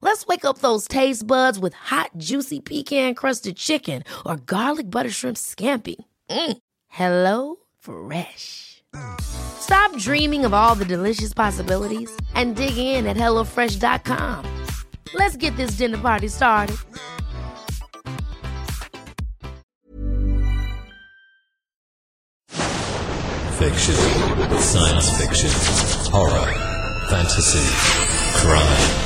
[0.00, 5.36] Let's wake up those taste buds with hot, juicy pecan-crusted chicken or garlic butter shrimp
[5.36, 5.96] scampi.
[6.30, 6.56] Mm.
[6.88, 8.82] Hello Fresh.
[9.20, 14.64] Stop dreaming of all the delicious possibilities and dig in at HelloFresh.com.
[15.14, 16.76] Let's get this dinner party started.
[23.58, 23.94] Fiction,
[24.60, 25.50] science fiction,
[26.12, 26.52] horror,
[27.08, 27.64] fantasy,
[28.38, 29.05] crime,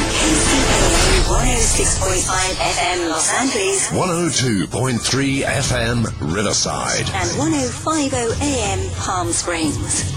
[1.31, 7.09] 106.5 FM Los Angeles 102.3 FM Riverside.
[7.15, 10.11] and 1050 AM Palm Springs.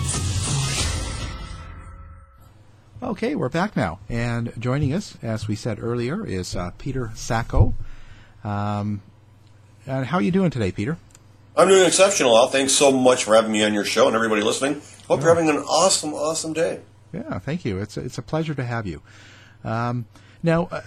[3.00, 7.74] Okay, we're back now, and joining us, as we said earlier, is uh, Peter Sacco.
[8.42, 9.00] Um,
[9.86, 10.98] and how are you doing today, Peter?
[11.56, 12.48] I'm doing exceptional, Al.
[12.48, 14.82] Thanks so much for having me on your show and everybody listening.
[15.06, 16.80] Hope you're having an awesome, awesome day.
[17.12, 17.78] Yeah, thank you.
[17.78, 19.00] It's a, it's a pleasure to have you.
[19.62, 20.06] Um,
[20.44, 20.82] now, uh,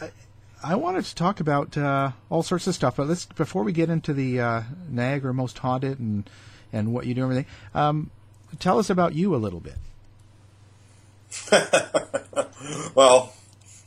[0.64, 3.90] I wanted to talk about uh, all sorts of stuff, but let's before we get
[3.90, 6.30] into the uh, Niagara Most Haunted and
[6.72, 7.52] and what you do and everything.
[7.74, 8.12] Um,
[8.60, 9.76] tell us about you a little bit.
[12.96, 13.34] Well,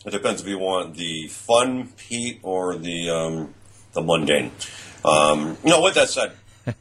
[0.06, 3.54] it depends if you want the fun Pete or the um,
[3.92, 4.52] the mundane.
[5.04, 6.32] Um, no, with that said,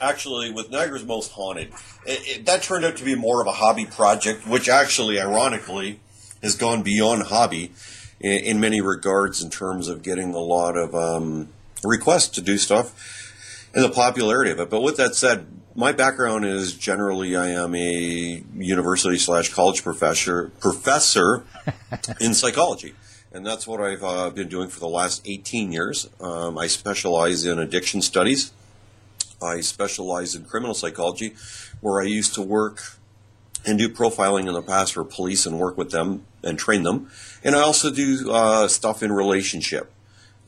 [0.00, 1.68] actually, with Niagara's Most Haunted,
[2.04, 6.00] it, it, that turned out to be more of a hobby project, which actually, ironically,
[6.42, 7.72] has gone beyond hobby
[8.20, 11.48] in, in many regards in terms of getting a lot of um,
[11.84, 13.24] requests to do stuff
[13.74, 14.70] and the popularity of it.
[14.70, 20.50] But with that said, my background is generally I am a university slash college professor
[20.60, 21.44] professor
[22.20, 22.94] in psychology,
[23.30, 26.08] and that's what I've uh, been doing for the last 18 years.
[26.20, 28.52] Um, I specialize in addiction studies.
[29.42, 31.34] I specialize in criminal psychology,
[31.82, 32.96] where I used to work
[33.66, 37.10] and do profiling in the past for police and work with them and train them.
[37.42, 39.92] And I also do uh, stuff in relationship.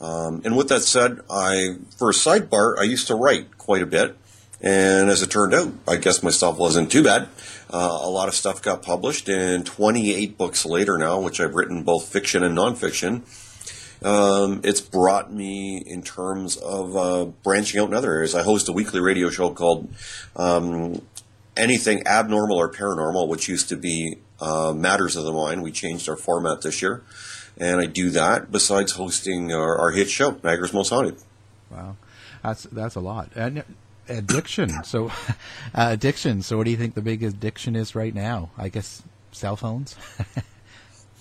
[0.01, 3.87] Um, and with that said, I for a sidebar, I used to write quite a
[3.87, 4.17] bit,
[4.61, 7.29] and as it turned out, I guess my stuff wasn't too bad.
[7.69, 11.83] Uh, a lot of stuff got published, and 28 books later now, which I've written
[11.83, 13.23] both fiction and nonfiction,
[14.03, 18.37] um, it's brought me in terms of uh, branching out in other areas.
[18.37, 19.89] I host a weekly radio show called
[20.37, 21.03] um,
[21.59, 25.63] Anything Abnormal or Paranormal, which used to be uh, Matters of the Mind.
[25.63, 27.03] We changed our format this year,
[27.57, 31.17] and I do that besides hosting our, our hit show, Niagara's Most Haunted.
[31.71, 31.97] Wow,
[32.43, 33.31] that's that's a lot.
[33.35, 33.65] And
[34.09, 34.85] addiction.
[34.85, 35.07] So,
[35.75, 36.43] uh, addiction.
[36.43, 38.51] So, what do you think the big addiction is right now?
[38.57, 39.03] I guess
[39.33, 39.97] cell phones.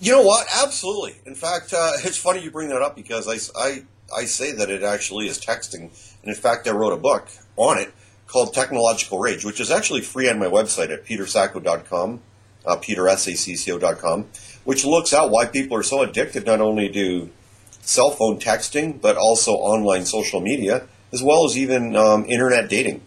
[0.00, 0.46] You know what?
[0.62, 1.16] Absolutely.
[1.26, 3.82] In fact, uh, it's funny you bring that up because I, I,
[4.16, 5.90] I say that it actually is texting.
[6.22, 7.92] And in fact, I wrote a book on it
[8.28, 12.20] called Technological Rage, which is actually free on my website at petersacco.com,
[12.64, 14.26] uh, petersacco.com,
[14.64, 17.30] which looks at why people are so addicted not only to
[17.80, 23.00] cell phone texting, but also online social media, as well as even um, internet dating.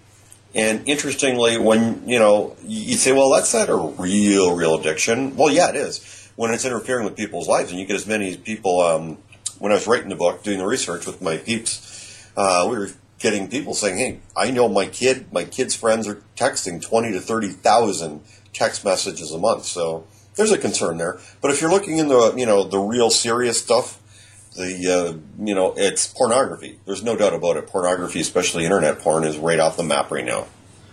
[0.53, 5.38] And interestingly, when, you know, you say, well, that's not a real, real addiction.
[5.38, 8.35] Well, yeah, it is when it's interfering with people's lives, and you get as many
[8.35, 8.81] people.
[8.81, 9.17] Um,
[9.59, 12.89] when I was writing the book, doing the research with my peeps, uh, we were
[13.21, 17.21] getting people saying, "Hey, I know my kid, my kid's friends are texting twenty to
[17.21, 18.21] thirty thousand
[18.53, 21.19] text messages a month." So there's a concern there.
[21.41, 24.01] But if you're looking into you know the real serious stuff,
[24.56, 26.79] the uh, you know it's pornography.
[26.85, 27.68] There's no doubt about it.
[27.68, 30.47] Pornography, especially internet porn, is right off the map right now.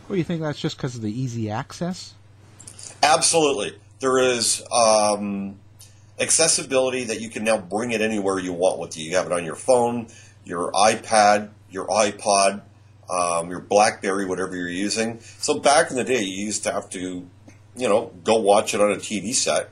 [0.08, 2.14] Well, you think that's just because of the easy access?
[3.02, 5.56] Absolutely, there is um,
[6.20, 9.04] accessibility that you can now bring it anywhere you want with you.
[9.10, 10.08] You have it on your phone,
[10.44, 12.62] your iPad, your iPod,
[13.10, 15.20] um, your BlackBerry, whatever you're using.
[15.38, 17.26] So back in the day, you used to have to,
[17.76, 19.70] you know, go watch it on a TV set,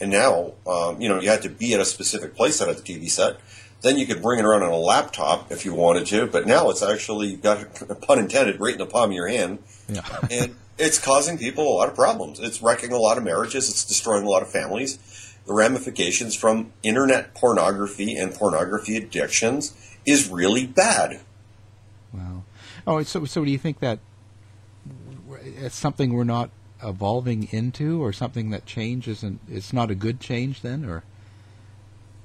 [0.00, 2.82] and now, um, you know, you had to be at a specific place at the
[2.82, 3.38] TV set.
[3.80, 6.68] Then you could bring it around on a laptop if you wanted to, but now
[6.70, 9.58] it's actually got pun intended right in the palm of your hand,
[9.88, 10.02] Yeah.
[10.30, 12.38] and it's causing people a lot of problems.
[12.40, 13.68] It's wrecking a lot of marriages.
[13.68, 14.98] It's destroying a lot of families.
[15.46, 19.74] The ramifications from internet pornography and pornography addictions
[20.06, 21.20] is really bad.
[22.12, 22.44] Wow.
[22.86, 23.98] Oh, so so do you think that
[25.42, 26.50] it's something we're not
[26.82, 29.40] evolving into, or something that change isn't?
[29.48, 31.04] It's not a good change then, or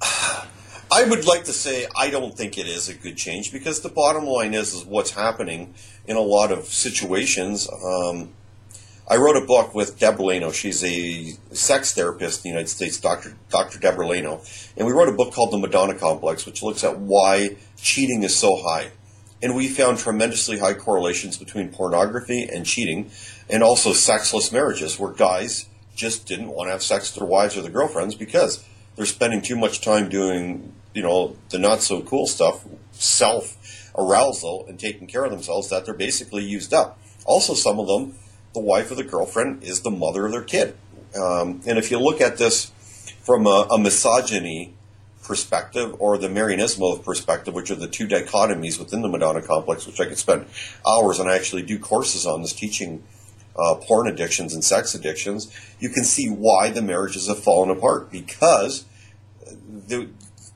[0.00, 3.88] I would like to say I don't think it is a good change because the
[3.88, 5.74] bottom line is, is what's happening
[6.06, 7.68] in a lot of situations.
[7.68, 8.30] Um,
[9.06, 10.52] I wrote a book with Deborah Laino.
[10.52, 13.36] She's a sex therapist in the United States, Dr.
[13.50, 13.78] Dr.
[13.78, 14.40] Deborah Laino.
[14.78, 18.34] And we wrote a book called The Madonna Complex, which looks at why cheating is
[18.34, 18.92] so high.
[19.42, 23.10] And we found tremendously high correlations between pornography and cheating
[23.50, 27.56] and also sexless marriages where guys just didn't want to have sex with their wives
[27.56, 28.64] or their girlfriends because
[28.96, 34.66] they're spending too much time doing, you know, the not so cool stuff, self arousal
[34.68, 36.98] and taking care of themselves that they're basically used up.
[37.24, 38.14] Also, some of them,
[38.54, 40.76] the wife or the girlfriend is the mother of their kid.
[41.16, 42.72] Um, and if you look at this
[43.22, 44.74] from a, a misogyny
[45.24, 49.86] perspective or the Marianismo of perspective, which are the two dichotomies within the Madonna complex,
[49.86, 50.46] which I could spend
[50.86, 53.02] hours and I actually do courses on this teaching
[53.56, 58.10] uh, porn addictions and sex addictions, you can see why the marriages have fallen apart
[58.10, 58.84] because
[59.86, 60.08] the,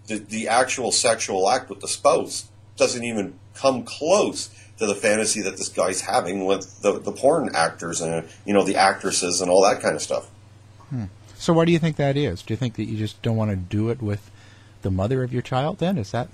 [0.06, 5.42] the, the actual sexual act with the spouse doesn't even come close to the fantasy
[5.42, 9.50] that this guy's having with the, the porn actors and you know the actresses and
[9.50, 10.30] all that kind of stuff.
[11.36, 11.52] so.
[11.52, 12.42] Why do you think that is?
[12.42, 14.30] Do you think that you just don't want to do it with
[14.82, 15.78] the mother of your child?
[15.78, 16.28] Then is that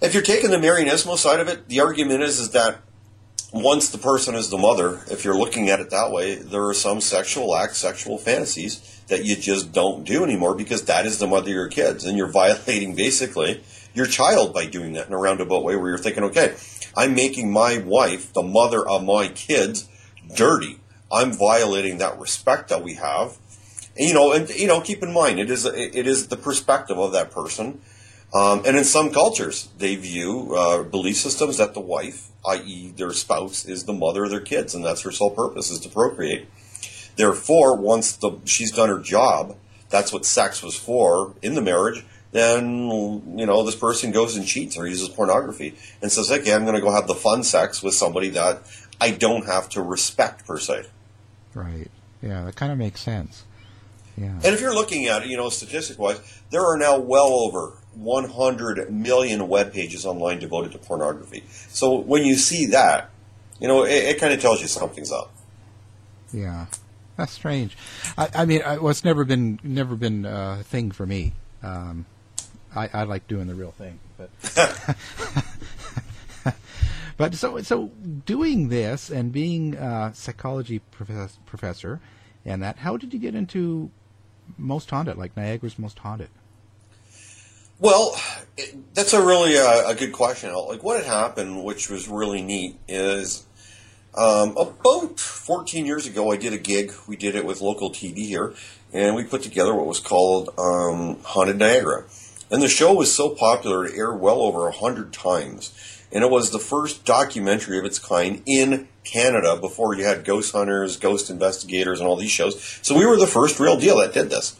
[0.00, 2.78] If you're taking the Marianismo side of it, the argument is is that
[3.52, 6.74] once the person is the mother, if you're looking at it that way, there are
[6.74, 11.26] some sexual acts, sexual fantasies that you just don't do anymore because that is the
[11.26, 13.62] mother of your kids, and you're violating basically
[13.94, 16.54] your child by doing that in a roundabout way where you're thinking, okay,
[16.96, 19.88] I'm making my wife, the mother of my kids,
[20.34, 20.80] dirty.
[21.10, 23.38] I'm violating that respect that we have.
[23.98, 27.12] You know, and you know, keep in mind it is it is the perspective of
[27.12, 27.80] that person.
[28.34, 33.12] Um, and in some cultures, they view uh, belief systems that the wife, i.e., their
[33.12, 36.48] spouse, is the mother of their kids, and that's her sole purpose is to procreate.
[37.16, 39.56] Therefore, once the she's done her job,
[39.88, 42.04] that's what sex was for in the marriage.
[42.32, 46.64] Then you know this person goes and cheats or uses pornography and says, "Okay, I'm
[46.64, 48.62] going to go have the fun sex with somebody that
[49.00, 50.86] I don't have to respect per se."
[51.54, 51.90] right?
[52.20, 53.44] Yeah, that kind of makes sense.
[54.16, 54.28] Yeah.
[54.28, 56.20] And if you're looking at it, you know, statistic wise,
[56.50, 61.44] there are now well over 100 million web pages online devoted to pornography.
[61.68, 63.10] So when you see that,
[63.60, 65.32] you know, it, it kind of tells you something's up.
[66.32, 66.66] Yeah,
[67.16, 67.76] that's strange.
[68.16, 71.32] I, I mean, I, well, it's never been never been a thing for me.
[71.62, 72.06] Um,
[72.74, 74.30] I, I like doing the real thing, but
[77.16, 77.90] but so so
[78.26, 82.00] doing this and being a psychology professor
[82.44, 82.78] and that.
[82.78, 83.90] How did you get into
[84.58, 86.28] Most Haunted, like Niagara's Most Haunted?
[87.78, 88.16] Well,
[88.56, 90.52] it, that's a really uh, a good question.
[90.54, 93.44] Like what had happened, which was really neat, is
[94.14, 96.92] um, about 14 years ago, I did a gig.
[97.06, 98.54] We did it with local TV here,
[98.92, 102.04] and we put together what was called um, Haunted Niagara.
[102.50, 105.95] And the show was so popular, it aired well over 100 times.
[106.12, 110.52] And it was the first documentary of its kind in Canada before you had Ghost
[110.52, 112.78] Hunters, Ghost Investigators, and all these shows.
[112.82, 114.56] So we were the first real deal that did this.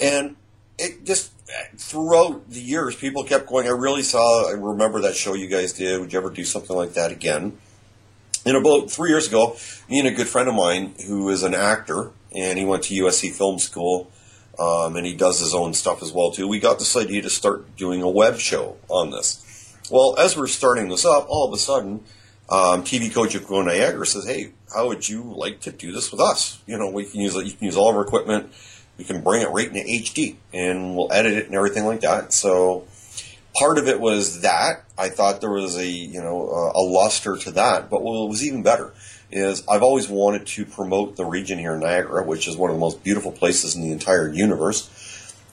[0.00, 0.36] And
[0.78, 1.32] it just
[1.76, 3.66] throughout the years, people kept going.
[3.66, 4.48] I really saw.
[4.48, 6.00] I remember that show you guys did.
[6.00, 7.58] Would you ever do something like that again?
[8.44, 9.56] And about three years ago,
[9.88, 12.94] me and a good friend of mine who is an actor, and he went to
[12.94, 14.10] USC Film School,
[14.58, 16.48] um, and he does his own stuff as well too.
[16.48, 19.41] We got this idea to start doing a web show on this.
[19.92, 22.00] Well, as we're starting this up, all of a sudden,
[22.48, 26.58] um, TVCogeco Niagara says, "Hey, how would you like to do this with us?
[26.66, 28.52] You know, we can use you can use all of our equipment."
[28.98, 32.32] we can bring it right into HD and we'll edit it and everything like that.
[32.32, 32.86] So
[33.54, 37.36] part of it was that I thought there was a you know a, a luster
[37.36, 38.92] to that, but what was even better
[39.30, 42.76] is I've always wanted to promote the region here in Niagara, which is one of
[42.76, 44.90] the most beautiful places in the entire universe.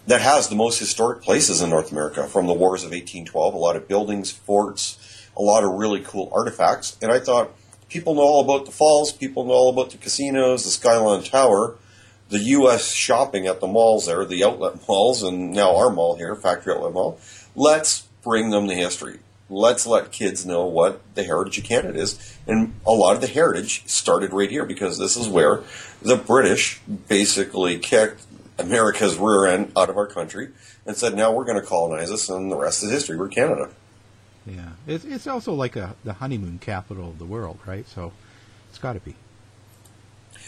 [0.10, 3.54] That has the most historic places in North America from the wars of 1812.
[3.54, 4.98] A lot of buildings, forts,
[5.38, 6.98] a lot of really cool artifacts.
[7.00, 7.52] And I thought
[7.90, 11.76] people know all about the falls, people know all about the casinos, the Skylon Tower,
[12.30, 12.92] the U.S.
[12.92, 16.94] shopping at the malls there, the outlet malls, and now our mall here, Factory Outlet
[16.94, 17.20] Mall.
[17.56, 19.20] Let's bring them the history.
[19.48, 22.36] Let's let kids know what the heritage of Canada is.
[22.48, 25.62] And a lot of the heritage started right here because this is where
[26.02, 28.26] the British basically kicked
[28.60, 30.50] America's rear end out of our country
[30.86, 33.18] and said, now we're going to colonize us, and the rest is history.
[33.18, 33.70] We're Canada.
[34.46, 37.88] Yeah, it's it's also like a the honeymoon capital of the world, right?
[37.88, 38.14] So
[38.70, 39.16] it's got to be.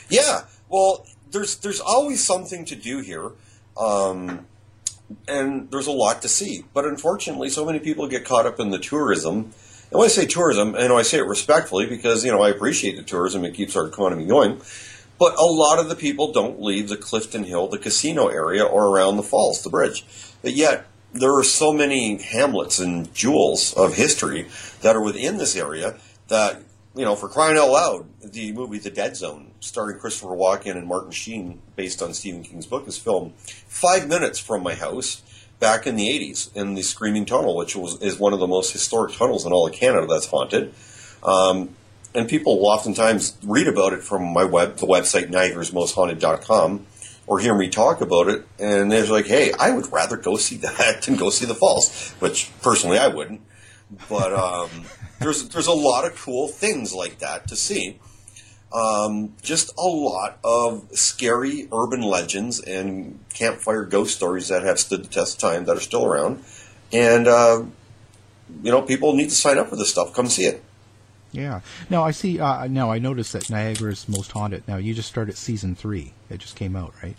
[0.10, 3.32] Yeah, well, there's there's always something to do here,
[3.77, 4.46] um,
[5.27, 6.65] and there's a lot to see.
[6.74, 9.53] But unfortunately, so many people get caught up in the tourism.
[9.91, 12.96] And when I say tourism, and I say it respectfully because you know I appreciate
[12.96, 14.62] the tourism; it keeps our economy going.
[15.22, 18.88] But a lot of the people don't leave the Clifton Hill, the casino area, or
[18.88, 20.04] around the falls, the bridge.
[20.42, 24.48] But yet, there are so many hamlets and jewels of history
[24.82, 26.00] that are within this area
[26.30, 26.63] that,
[26.96, 30.88] you know, for crying out loud, the movie The Dead Zone, starring Christopher Walken and
[30.88, 35.22] Martin Sheen, based on Stephen King's book, is filmed five minutes from my house
[35.60, 38.74] back in the 80s in the Screaming Tunnel, which was, is one of the most
[38.74, 40.74] historic tunnels in all of Canada that's haunted.
[41.22, 41.75] Um,
[42.13, 46.86] and people will oftentimes read about it from my web, the website niagarasmosthaunted.com,
[47.27, 50.58] or hear me talk about it, and they're like, "Hey, I would rather go see
[50.58, 53.41] that than go see the falls," which personally I wouldn't.
[54.10, 54.70] But um,
[55.20, 58.00] there's there's a lot of cool things like that to see.
[58.74, 65.03] Um, just a lot of scary urban legends and campfire ghost stories that have stood
[65.03, 66.44] the test of time that are still around,
[66.94, 67.63] and uh,
[68.63, 70.13] you know people need to sign up for this stuff.
[70.13, 70.63] Come see it.
[71.32, 71.62] Yeah.
[71.90, 72.40] Now I see.
[72.40, 74.68] Uh, now I noticed that Niagara's Most Haunted.
[74.68, 76.14] Now you just started season three.
[76.30, 77.16] It just came out, right?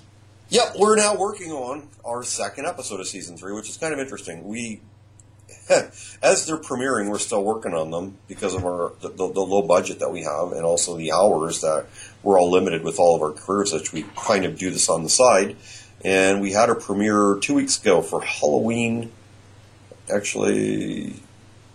[0.53, 3.99] Yep, we're now working on our second episode of season three, which is kind of
[3.99, 4.47] interesting.
[4.47, 4.83] We,
[6.23, 9.63] as they're premiering, we're still working on them because of our the, the, the, low
[9.63, 11.87] budget that we have, and also the hours that
[12.23, 13.73] we're all limited with all of our careers.
[13.73, 15.57] Which we kind of do this on the side,
[16.05, 19.11] and we had a premiere two weeks ago for Halloween.
[20.15, 21.15] Actually,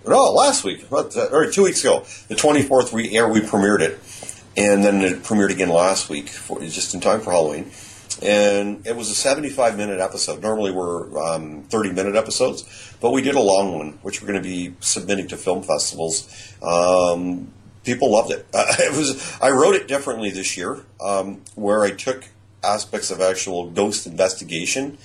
[0.07, 3.99] no, last week, or two weeks ago, the 24th we air we premiered it,
[4.55, 7.71] and then it premiered again last week, for, just in time for Halloween.
[8.21, 10.41] And it was a 75 minute episode.
[10.41, 14.41] Normally we're um, 30 minute episodes, but we did a long one, which we're going
[14.41, 16.55] to be submitting to film festivals.
[16.63, 18.45] Um, people loved it.
[18.53, 22.25] Uh, it was I wrote it differently this year, um, where I took
[22.63, 24.97] aspects of actual ghost investigation,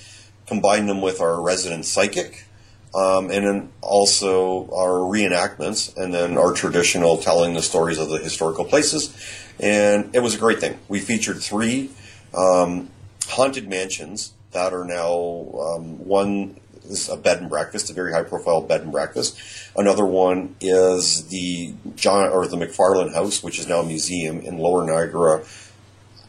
[0.47, 2.47] combined them with our resident psychic,
[2.94, 8.18] um, and then also our reenactments, and then our traditional telling the stories of the
[8.18, 9.14] historical places.
[9.61, 10.78] And it was a great thing.
[10.88, 11.90] We featured three
[12.34, 12.90] um,
[13.28, 15.14] haunted mansions that are now
[15.61, 19.38] um, one is a bed and breakfast, a very high profile bed and breakfast.
[19.76, 24.58] Another one is the John or the McFarland House, which is now a museum in
[24.58, 25.44] Lower Niagara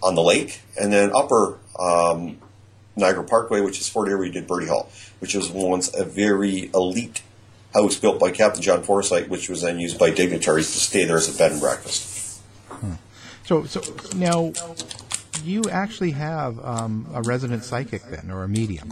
[0.02, 2.38] on the lake, and then Upper um,
[2.96, 6.70] Niagara Parkway, which is Fort Erie, we did Bertie Hall, which was once a very
[6.74, 7.22] elite
[7.74, 11.18] house built by Captain John Forsyth, which was then used by dignitaries to stay there
[11.18, 12.42] as a bed and breakfast.
[12.70, 12.94] Hmm.
[13.46, 13.82] So, so
[14.16, 14.54] now
[15.44, 18.92] you actually have um, a resident psychic then, or a medium?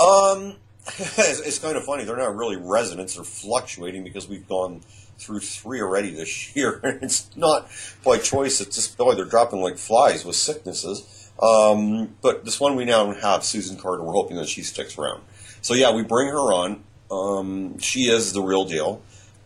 [0.00, 0.54] Um,
[0.86, 2.04] it's, it's, kind of funny.
[2.04, 4.80] They're not really residents; they're fluctuating because we've gone
[5.18, 6.80] through three already this year.
[7.02, 7.68] it's not
[8.04, 8.60] by choice.
[8.60, 11.17] It's just boy, they're dropping like flies with sicknesses.
[11.40, 15.22] Um, but this one we now have, Susan Carter, we're hoping that she sticks around.
[15.62, 16.82] So yeah, we bring her on.
[17.10, 19.02] Um, she is the real deal.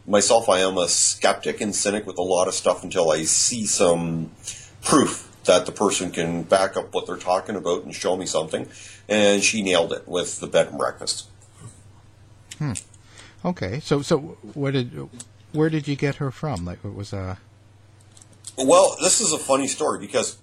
[0.07, 3.67] Myself, I am a skeptic and cynic with a lot of stuff until I see
[3.67, 4.33] some
[4.83, 8.69] proof that the person can back up what they're talking about and show me something.
[9.09, 11.29] And she nailed it with the bed and breakfast.
[12.59, 12.73] Hmm.
[13.45, 13.81] Okay.
[13.81, 14.19] So, so
[14.55, 15.09] where did
[15.53, 16.65] where did you get her from?
[16.65, 17.37] Like, what was uh?
[18.57, 20.39] Well, this is a funny story because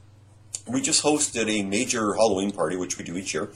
[0.71, 3.47] we just hosted a major Halloween party, which we do each year,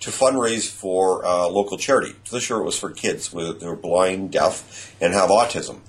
[0.00, 2.14] to fundraise for uh, local charity.
[2.30, 5.80] This year it was for kids with, who are blind, deaf, and have autism.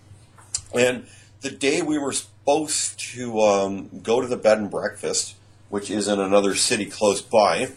[0.74, 1.08] And
[1.42, 5.36] the day we were supposed to um, go to the bed and breakfast,
[5.70, 7.72] which is in another city close by,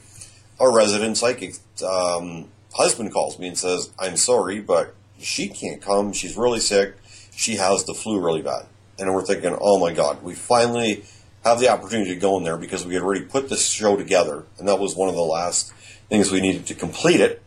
[0.60, 1.56] our resident psychic
[1.86, 6.12] um, husband calls me and says, I'm sorry, but she can't come.
[6.12, 6.96] She's really sick.
[7.34, 8.66] She has the flu really bad.
[8.98, 11.04] And we're thinking, oh my God, we finally
[11.44, 14.44] have the opportunity to go in there because we had already put this show together,
[14.58, 15.72] and that was one of the last
[16.08, 17.42] things we needed to complete it.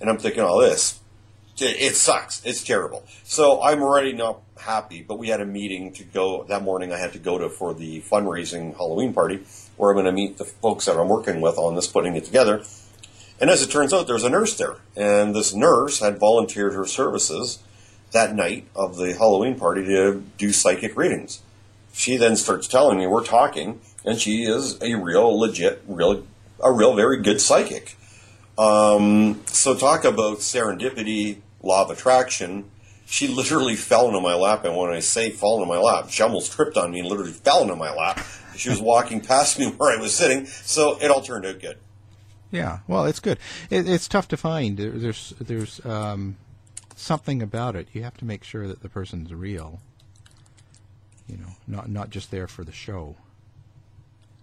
[0.00, 1.00] And I'm thinking, oh, this,
[1.58, 2.44] it sucks.
[2.44, 3.04] It's terrible.
[3.22, 6.92] So I'm already not happy, but we had a meeting to go that morning.
[6.92, 9.44] I had to go to for the fundraising Halloween party
[9.76, 12.24] where I'm going to meet the folks that I'm working with on this, putting it
[12.24, 12.62] together.
[13.40, 16.86] And as it turns out, there's a nurse there, and this nurse had volunteered her
[16.86, 17.58] services
[18.12, 21.40] that night of the Halloween party to do psychic readings.
[21.94, 26.26] She then starts telling me we're talking, and she is a real legit, real,
[26.60, 27.96] a real very good psychic.
[28.58, 32.68] Um, so talk about serendipity, law of attraction.
[33.06, 36.24] She literally fell into my lap, and when I say fall into my lap, she
[36.24, 38.20] almost tripped on me and literally fell into my lap.
[38.56, 41.78] She was walking past me where I was sitting, so it all turned out good.
[42.50, 43.38] Yeah, well, it's good.
[43.70, 44.76] It, it's tough to find.
[44.76, 46.38] There, there's there's um,
[46.96, 47.86] something about it.
[47.92, 49.80] You have to make sure that the person's real.
[51.28, 53.16] You know, not not just there for the show.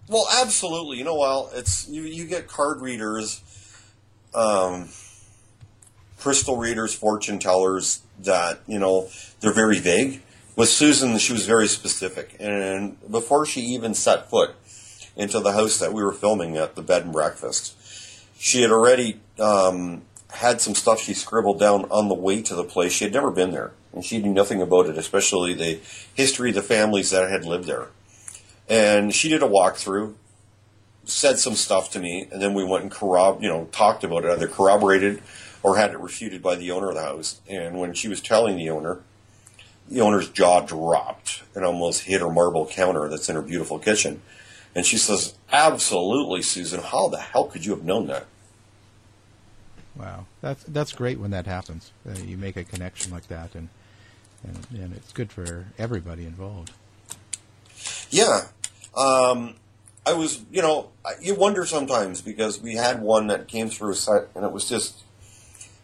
[0.08, 0.98] Well, absolutely.
[0.98, 2.02] You know, well, it's you.
[2.02, 3.40] You get card readers,
[4.34, 4.88] um,
[6.18, 9.08] crystal readers, fortune tellers that you know
[9.40, 10.22] they're very vague.
[10.54, 14.54] With Susan, she was very specific, and before she even set foot
[15.16, 17.74] into the house that we were filming at, the bed and breakfast,
[18.38, 22.64] she had already um, had some stuff she scribbled down on the way to the
[22.64, 22.92] place.
[22.92, 25.80] She had never been there, and she knew nothing about it, especially the
[26.14, 27.88] history of the families that had lived there.
[28.68, 30.14] And she did a walkthrough,
[31.04, 34.24] said some stuff to me, and then we went and corrob- you know, talked about
[34.24, 35.22] it, either corroborated
[35.62, 37.40] or had it refuted by the owner of the house.
[37.48, 39.00] And when she was telling the owner,
[39.88, 44.22] the owner's jaw dropped and almost hit her marble counter that's in her beautiful kitchen.
[44.74, 46.80] And she says, Absolutely, Susan.
[46.80, 48.26] How the hell could you have known that?
[49.94, 51.92] Wow, that's that's great when that happens.
[52.08, 53.68] Uh, you make a connection like that, and,
[54.44, 56.72] and and it's good for everybody involved.
[58.10, 58.42] Yeah,
[58.96, 59.54] um,
[60.04, 63.94] I was, you know, you wonder sometimes because we had one that came through
[64.34, 65.02] and it was just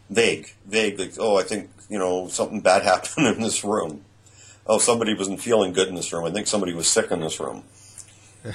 [0.09, 0.99] vague, vague.
[0.99, 4.03] Like, oh, I think you know something bad happened in this room.
[4.67, 6.25] Oh, somebody wasn't feeling good in this room.
[6.25, 7.63] I think somebody was sick in this room.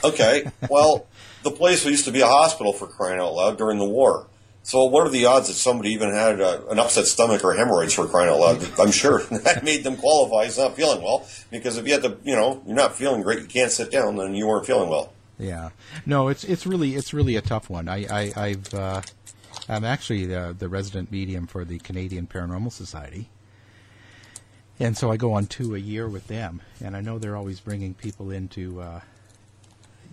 [0.02, 1.06] Okay, well,
[1.42, 4.26] the place used to be a hospital for crying out loud during the war.
[4.64, 7.92] So what are the odds that somebody even had a, an upset stomach or hemorrhoids
[7.92, 8.80] for crying out loud?
[8.80, 12.16] I'm sure that made them qualify as not feeling well because if you had to,
[12.24, 15.12] you know, you're not feeling great, you can't sit down, then you weren't feeling well.
[15.38, 15.70] Yeah,
[16.06, 17.88] no, it's it's really it's really a tough one.
[17.88, 19.02] I, I I've uh,
[19.68, 23.28] I'm actually the, the resident medium for the Canadian Paranormal Society,
[24.78, 27.60] and so I go on two a year with them, and I know they're always
[27.60, 29.00] bringing people in to, uh,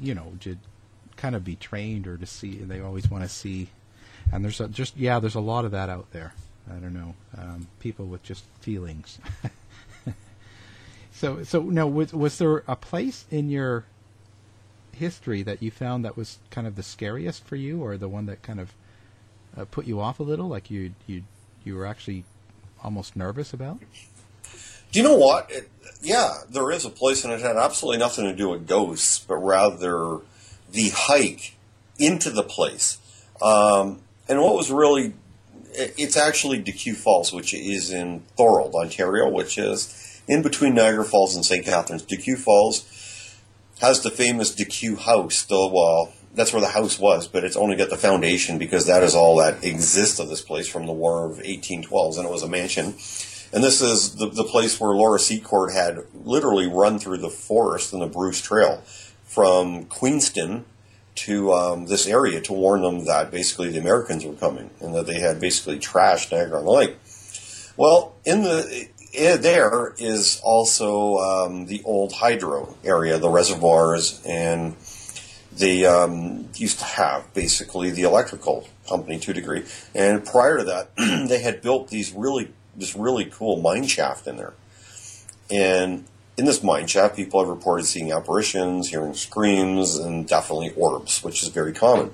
[0.01, 0.57] you know, to
[1.15, 2.55] kind of be trained or to see.
[2.55, 3.69] They always want to see
[4.31, 6.33] and there's a, just yeah, there's a lot of that out there.
[6.69, 9.19] I don't know, um, people with just feelings.
[11.11, 13.85] so so no, was was there a place in your
[14.93, 18.25] history that you found that was kind of the scariest for you, or the one
[18.27, 18.73] that kind of
[19.57, 21.23] uh, put you off a little, like you you
[21.63, 22.23] you were actually
[22.83, 23.79] almost nervous about?
[24.91, 25.49] Do you know what?
[25.51, 25.69] It,
[26.01, 29.35] yeah, there is a place, and it had absolutely nothing to do with ghosts, but
[29.35, 30.19] rather
[30.71, 31.55] the hike
[31.97, 32.97] into the place.
[33.41, 34.01] Um,
[34.31, 35.13] and what was really,
[35.73, 41.35] it's actually DeCew Falls, which is in Thorold, Ontario, which is in between Niagara Falls
[41.35, 41.65] and St.
[41.65, 42.03] Catharines.
[42.03, 43.37] DeCew Falls
[43.81, 47.75] has the famous DeCew House, the well, that's where the house was, but it's only
[47.75, 51.25] got the foundation because that is all that exists of this place from the War
[51.25, 52.85] of 1812, and it was a mansion.
[53.53, 57.91] And this is the, the place where Laura Secord had literally run through the forest
[57.91, 58.81] in the Bruce Trail
[59.25, 60.63] from Queenston
[61.13, 65.05] to um, this area to warn them that basically the Americans were coming and that
[65.05, 66.95] they had basically trashed Niagara on the Lake.
[67.77, 74.75] Well, in the eh, there is also um, the old hydro area, the reservoirs, and
[75.51, 79.63] they um, used to have basically the electrical company to a degree.
[79.93, 80.95] And prior to that,
[81.27, 84.53] they had built these really this really cool mine shaft in there.
[85.49, 86.05] And
[86.37, 91.43] in this mine shaft, people have reported seeing apparitions, hearing screams, and definitely orbs, which
[91.43, 92.11] is very common.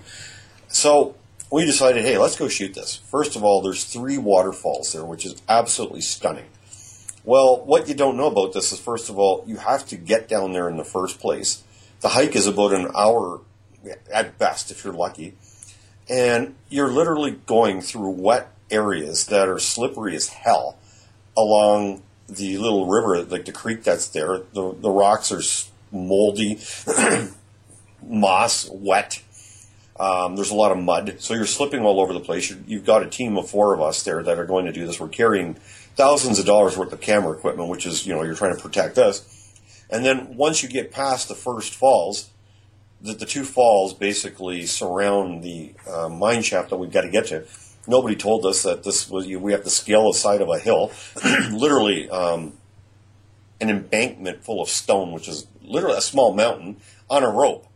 [0.67, 1.15] So
[1.51, 2.95] we decided, hey, let's go shoot this.
[2.95, 6.45] First of all, there's three waterfalls there, which is absolutely stunning.
[7.23, 10.27] Well, what you don't know about this is, first of all, you have to get
[10.27, 11.63] down there in the first place.
[11.99, 13.41] The hike is about an hour
[14.13, 15.36] at best, if you're lucky.
[16.10, 20.77] And you're literally going through wet areas that are slippery as hell
[21.38, 25.41] along the little river, like the creek that's there, the, the rocks are
[25.91, 26.59] moldy,
[28.03, 29.21] moss, wet.
[29.99, 32.51] Um, there's a lot of mud, so you're slipping all over the place.
[32.67, 34.85] you have got a team of four of us there that are going to do
[34.85, 34.99] this.
[34.99, 35.55] We're carrying
[35.95, 38.99] thousands of dollars worth of camera equipment, which is, you know, you're trying to protect
[38.99, 39.33] us.
[39.89, 42.29] And then once you get past the first falls,
[43.01, 47.27] the, the two falls basically surround the uh, mine shaft that we've got to get
[47.27, 47.45] to
[47.88, 50.91] nobody told us that this was we have to scale the side of a hill,
[51.52, 52.54] literally um,
[53.60, 56.78] an embankment full of stone, which is literally a small mountain
[57.10, 57.67] on a rope,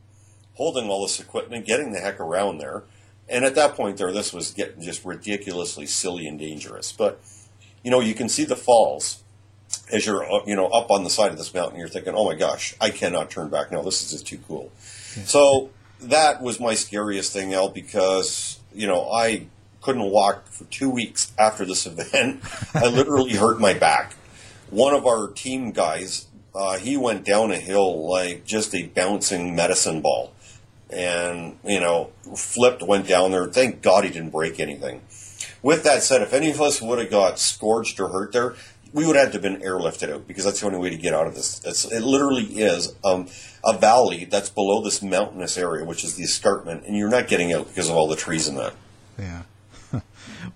[0.55, 2.83] holding all this equipment, getting the heck around there,
[3.29, 6.91] And at that point, there, this was getting just ridiculously silly and dangerous.
[6.91, 7.21] But
[7.83, 9.23] you know, you can see the falls
[9.91, 11.79] as you're uh, you know up on the side of this mountain.
[11.79, 13.81] You're thinking, oh my gosh, I cannot turn back now.
[13.81, 14.71] This is just too cool.
[15.25, 15.69] So
[16.01, 19.47] that was my scariest thing, Al, because you know I
[19.81, 22.41] couldn't walk for two weeks after this event.
[22.73, 24.13] I literally hurt my back.
[24.69, 29.55] One of our team guys, uh, he went down a hill like just a bouncing
[29.55, 30.33] medicine ball,
[30.89, 33.47] and you know flipped, went down there.
[33.47, 35.01] Thank God he didn't break anything.
[35.61, 38.55] With that said, if any of us would have got scorched or hurt there,
[38.93, 41.13] we would have to have been airlifted out because that's the only way to get
[41.13, 41.61] out of this.
[41.63, 43.27] It's, it literally is um,
[43.63, 47.53] a valley that's below this mountainous area, which is the escarpment, and you're not getting
[47.53, 48.73] out because of all the trees in that.
[49.17, 49.43] Yeah.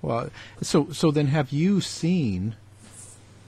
[0.05, 0.29] Well,
[0.61, 2.55] so so then, have you seen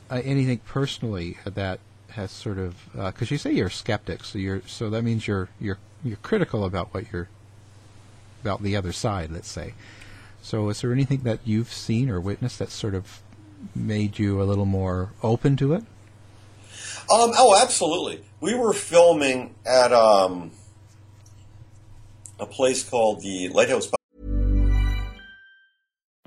[0.09, 4.39] uh, anything personally that has sort of because uh, you say you're a skeptic, so
[4.39, 7.29] you're so that means you're you're you're critical about what you're
[8.41, 9.75] about the other side, let's say.
[10.41, 13.21] So, is there anything that you've seen or witnessed that sort of
[13.75, 15.83] made you a little more open to it?
[17.09, 18.23] Um, oh, absolutely.
[18.41, 20.51] We were filming at um,
[22.39, 23.91] a place called the Lighthouse.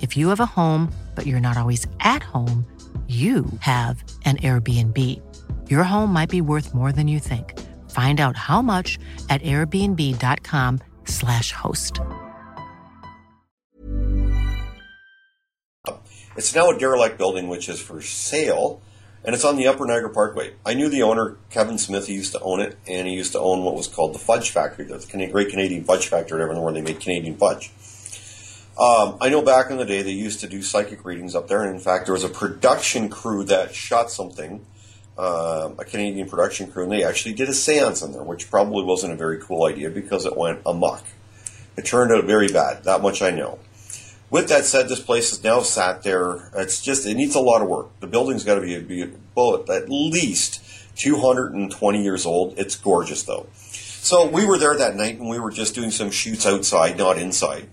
[0.00, 2.66] If you have a home, but you're not always at home,
[3.08, 5.20] you have an Airbnb.
[5.70, 7.56] Your home might be worth more than you think.
[7.90, 8.98] Find out how much
[9.30, 12.00] at airbnb.com/slash host.
[16.36, 18.82] It's now a derelict building which is for sale,
[19.24, 20.52] and it's on the Upper Niagara Parkway.
[20.66, 23.40] I knew the owner, Kevin Smith, he used to own it, and he used to
[23.40, 26.82] own what was called the Fudge Factory, the Great Canadian Fudge Factory, everywhere where they
[26.82, 27.70] made Canadian fudge.
[28.78, 31.62] Um, I know back in the day they used to do psychic readings up there,
[31.62, 34.66] and in fact, there was a production crew that shot something,
[35.16, 38.84] uh, a Canadian production crew, and they actually did a seance in there, which probably
[38.84, 41.04] wasn't a very cool idea because it went amok.
[41.78, 43.58] It turned out very bad, that much I know.
[44.28, 46.50] With that said, this place is now sat there.
[46.54, 47.98] It's just, it needs a lot of work.
[48.00, 50.60] The building's got to be, be at least
[50.96, 52.58] 220 years old.
[52.58, 53.46] It's gorgeous, though.
[53.54, 57.16] So we were there that night, and we were just doing some shoots outside, not
[57.18, 57.68] inside.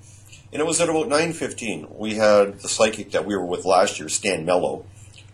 [0.54, 1.98] And it was at about 9.15.
[1.98, 4.86] We had the psychic that we were with last year, Stan Mello,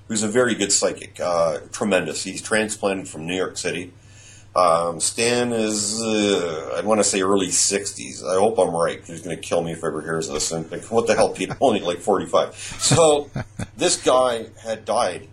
[0.08, 2.24] who's a very good psychic, uh, tremendous.
[2.24, 3.92] He's transplanted from New York City.
[4.56, 8.26] Um, Stan is, uh, I want to say early 60s.
[8.26, 9.04] I hope I'm right.
[9.06, 10.54] He's going to kill me if ever hears this.
[10.54, 11.52] And like, what the hell, Pete?
[11.60, 12.56] Only like 45.
[12.56, 13.30] So
[13.76, 15.28] this guy had died,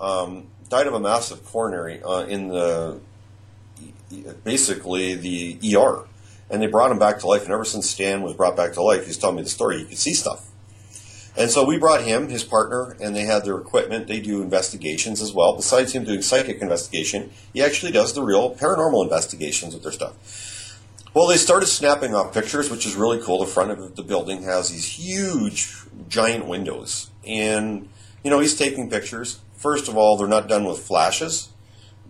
[0.00, 2.98] um, died of a massive coronary uh, in the,
[4.42, 6.06] basically the ER
[6.52, 7.44] and they brought him back to life.
[7.44, 9.78] And ever since Stan was brought back to life, he's telling me the story.
[9.78, 10.48] He could see stuff.
[11.34, 14.06] And so we brought him, his partner, and they had their equipment.
[14.06, 15.56] They do investigations as well.
[15.56, 20.12] Besides him doing psychic investigation, he actually does the real paranormal investigations with their stuff.
[21.14, 23.38] Well, they started snapping off pictures, which is really cool.
[23.38, 25.74] The front of the building has these huge,
[26.08, 27.10] giant windows.
[27.26, 27.88] And,
[28.22, 29.40] you know, he's taking pictures.
[29.56, 31.48] First of all, they're not done with flashes.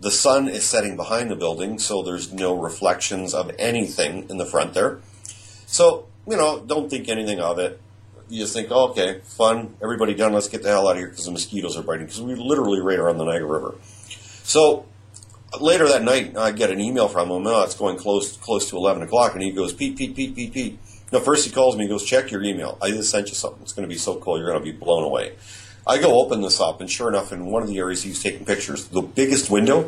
[0.03, 4.45] The sun is setting behind the building, so there's no reflections of anything in the
[4.45, 4.99] front there.
[5.65, 7.79] So, you know, don't think anything of it
[8.29, 11.09] you just think, oh, okay, fun, everybody done, let's get the hell out of here
[11.09, 12.05] because the mosquitoes are biting.
[12.05, 13.75] Because we literally right around the Niagara River.
[14.43, 14.85] So
[15.59, 17.45] later that night, I get an email from him.
[17.45, 20.53] Oh, it's going close close to eleven o'clock, and he goes, Pete, Pete, Pete, Pete,
[20.53, 20.79] Pete.
[21.11, 21.83] No, first he calls me.
[21.83, 22.77] He goes, check your email.
[22.81, 23.61] I just sent you something.
[23.61, 24.39] It's going to be so cool.
[24.39, 25.35] You're going to be blown away.
[25.85, 28.45] I go open this up, and sure enough, in one of the areas he's taking
[28.45, 29.83] pictures, the biggest window,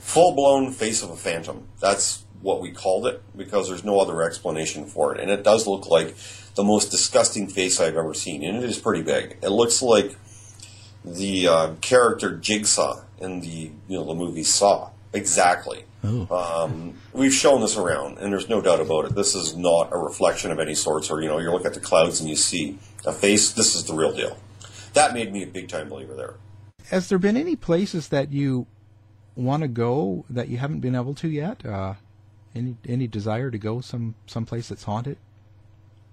[0.00, 1.68] full blown face of a phantom.
[1.78, 5.66] That's what we called it because there's no other explanation for it, and it does
[5.66, 6.14] look like
[6.54, 9.36] the most disgusting face I've ever seen, and it is pretty big.
[9.42, 10.16] It looks like
[11.04, 14.90] the uh, character Jigsaw in the you know the movie Saw.
[15.12, 15.84] Exactly.
[16.30, 19.14] Um, we've shown this around, and there's no doubt about it.
[19.14, 21.80] This is not a reflection of any sorts, or you know, you look at the
[21.80, 23.52] clouds and you see a face.
[23.52, 24.38] This is the real deal.
[24.94, 26.34] That made me a big time believer there.
[26.90, 28.66] Has there been any places that you
[29.36, 31.64] want to go that you haven't been able to yet?
[31.64, 31.94] Uh,
[32.54, 35.18] any any desire to go some some place that's haunted?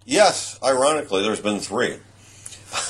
[0.05, 1.97] Yes, ironically, there's been three.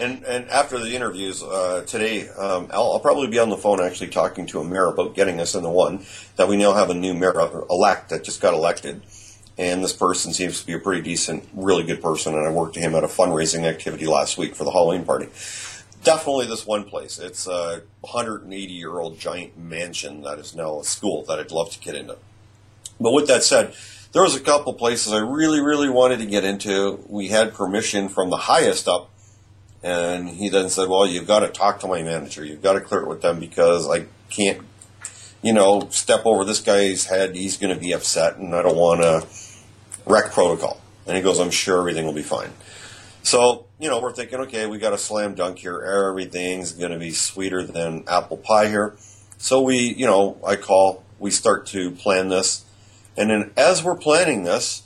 [0.00, 3.80] and and after the interviews uh, today, um, I'll, I'll, probably be on the phone
[3.80, 6.04] actually talking to a mayor about getting us in the one
[6.36, 7.34] that we now have a new mayor
[7.68, 9.02] elect that just got elected,
[9.56, 12.34] and this person seems to be a pretty decent, really good person.
[12.34, 15.28] And I worked him at a fundraising activity last week for the Halloween party.
[16.02, 17.18] Definitely this one place.
[17.18, 21.70] It's a 180 year old giant mansion that is now a school that I'd love
[21.70, 22.18] to get into.
[23.00, 23.74] But with that said
[24.14, 27.04] there was a couple places I really, really wanted to get into.
[27.08, 29.10] We had permission from the highest up,
[29.82, 32.44] and he then said, "Well, you've got to talk to my manager.
[32.44, 34.62] You've got to clear it with them because I can't,
[35.42, 37.34] you know, step over this guy's head.
[37.34, 39.26] He's going to be upset, and I don't want to
[40.06, 42.52] wreck protocol." And he goes, "I'm sure everything will be fine."
[43.22, 45.80] So, you know, we're thinking, okay, we got a slam dunk here.
[45.80, 48.96] Everything's going to be sweeter than apple pie here.
[49.38, 52.64] So we, you know, I call, we start to plan this
[53.16, 54.82] and then as we're planning this,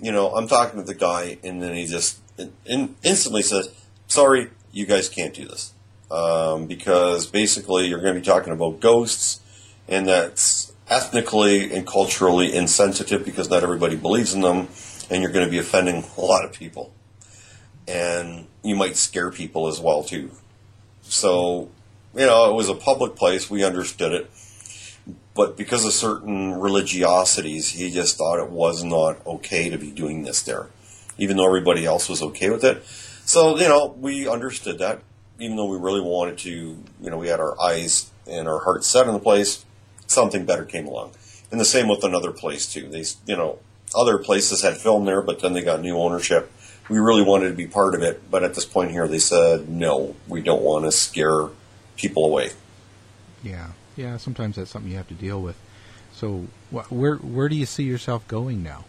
[0.00, 2.18] you know, I'm talking to the guy, and then he just
[2.66, 3.70] in, instantly says,
[4.08, 5.72] "Sorry, you guys can't do this
[6.10, 9.40] um, because basically you're going to be talking about ghosts,
[9.88, 14.68] and that's ethnically and culturally insensitive because not everybody believes in them,
[15.10, 16.92] and you're going to be offending a lot of people,
[17.86, 20.30] and you might scare people as well too.
[21.02, 21.70] So,
[22.14, 23.50] you know, it was a public place.
[23.50, 24.30] We understood it."
[25.36, 30.22] but because of certain religiosities, he just thought it was not okay to be doing
[30.22, 30.68] this there,
[31.18, 32.82] even though everybody else was okay with it.
[33.26, 35.02] So, you know, we understood that,
[35.38, 38.86] even though we really wanted to, you know, we had our eyes and our hearts
[38.86, 39.66] set on the place,
[40.06, 41.12] something better came along.
[41.50, 42.88] And the same with another place, too.
[42.88, 43.58] These, you know,
[43.94, 46.52] other places had film there, but then they got new ownership.
[46.88, 49.68] We really wanted to be part of it, but at this point here, they said,
[49.68, 51.48] no, we don't want to scare
[51.96, 52.50] people away.
[53.42, 55.56] Yeah yeah, sometimes that's something you have to deal with.
[56.12, 58.84] So, wh- where where do you see yourself going now?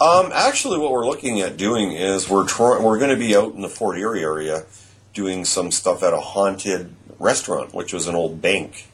[0.00, 2.82] Um, actually, what we're looking at doing is we're trying.
[2.82, 4.64] We're going to be out in the Fort Erie area
[5.12, 8.88] doing some stuff at a haunted restaurant, which was an old bank.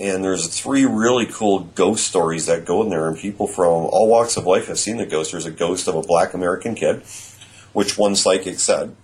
[0.00, 4.08] And there's three really cool ghost stories that go in there, and people from all
[4.08, 5.32] walks of life have seen the ghost.
[5.32, 7.02] There's a ghost of a black American kid,
[7.74, 8.96] which one psychic said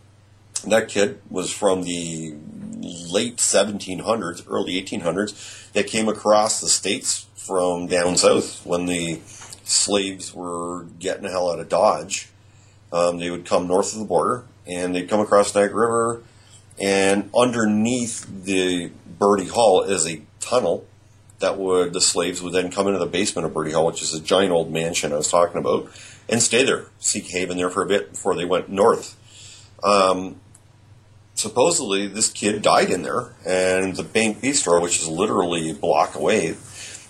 [0.64, 2.35] that kid was from the
[2.80, 9.20] late 1700s, early 1800s, that came across the states from down south when the
[9.64, 12.28] slaves were getting the hell out of Dodge.
[12.92, 16.22] Um, they would come north of the border and they'd come across Niagara River,
[16.80, 20.87] and underneath the Bertie Hall is a tunnel
[21.38, 24.14] that would the slaves would then come into the basement of Bertie Hall, which is
[24.14, 25.90] a giant old mansion I was talking about,
[26.28, 29.16] and stay there, seek haven there for a bit before they went north.
[29.82, 30.40] Um,
[31.35, 36.14] supposedly this kid died in there, and the Bank Bistro, which is literally a block
[36.14, 36.56] away,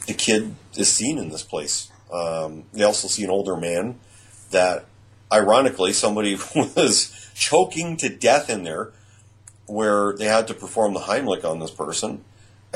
[0.06, 1.90] the kid is seen in this place.
[2.12, 3.98] Um, they also see an older man
[4.50, 4.84] that,
[5.32, 8.92] ironically, somebody was choking to death in there,
[9.66, 12.24] where they had to perform the Heimlich on this person.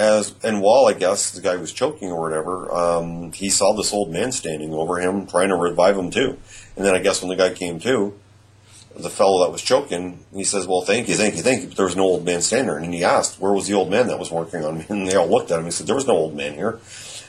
[0.01, 3.93] As and while I guess the guy was choking or whatever, um, he saw this
[3.93, 6.39] old man standing over him, trying to revive him too.
[6.75, 8.15] And then I guess when the guy came to,
[8.97, 11.77] the fellow that was choking, he says, "Well, thank you, thank you, thank you." But
[11.77, 14.07] there was no old man standing there, and he asked, "Where was the old man
[14.07, 15.67] that was working on me?" And they all looked at him.
[15.67, 16.81] He said, "There was no old man here."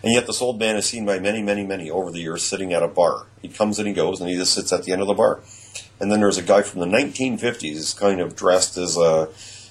[0.02, 2.72] And yet, this old man is seen by many, many, many over the years sitting
[2.74, 3.28] at a bar.
[3.42, 5.42] He comes and he goes, and he just sits at the end of the bar.
[6.00, 9.28] and then there's a guy from the 1950s, kind of dressed as a,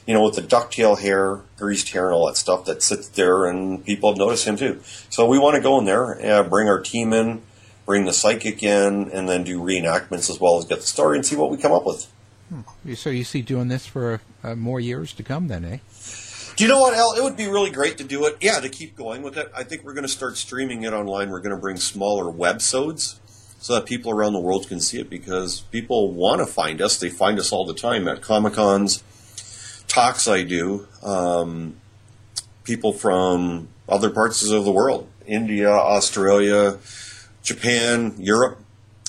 [0.06, 3.46] you know, with the ducktail hair, greased hair, and all that stuff that sits there,
[3.46, 4.80] and people have noticed him too.
[5.08, 7.42] So we want to go in there, and bring our team in,
[7.86, 11.26] bring the psychic in, and then do reenactments as well as get the story and
[11.26, 12.10] see what we come up with.
[12.48, 12.94] Hmm.
[12.94, 15.78] So you see doing this for uh, more years to come, then, eh?
[16.56, 17.14] Do you know what, Al?
[17.14, 18.36] It would be really great to do it.
[18.40, 19.50] Yeah, to keep going with it.
[19.56, 21.30] I think we're going to start streaming it online.
[21.30, 23.18] We're going to bring smaller webisodes
[23.60, 26.98] so that people around the world can see it because people want to find us.
[26.98, 29.02] They find us all the time at Comic Cons,
[29.90, 31.76] talks I do, um,
[32.64, 36.78] people from other parts of the world India, Australia,
[37.42, 38.58] Japan, Europe.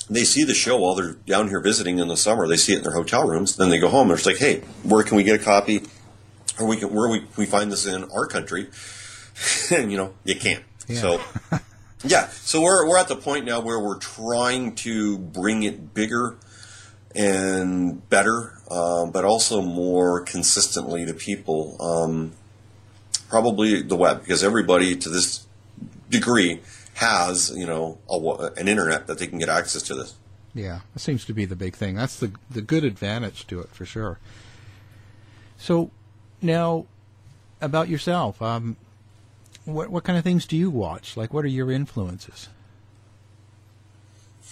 [0.09, 2.47] They see the show while they're down here visiting in the summer.
[2.47, 3.55] They see it in their hotel rooms.
[3.55, 5.83] Then they go home and it's like, hey, where can we get a copy?
[6.61, 8.69] or we can where we, we find this in our country,
[9.71, 10.63] and you know you can't.
[10.87, 11.01] Yeah.
[11.01, 11.21] So
[12.03, 16.37] yeah, so we're we're at the point now where we're trying to bring it bigger
[17.15, 21.77] and better, um, but also more consistently to people.
[21.81, 22.33] Um,
[23.29, 25.47] probably the web because everybody to this
[26.09, 26.59] degree
[26.95, 30.15] has you know a, an internet that they can get access to this.
[30.53, 31.95] Yeah, that seems to be the big thing.
[31.95, 34.19] That's the the good advantage to it for sure.
[35.57, 35.91] So
[36.41, 36.85] now,
[37.61, 38.75] about yourself, um,
[39.65, 41.15] what what kind of things do you watch?
[41.15, 42.49] Like, what are your influences?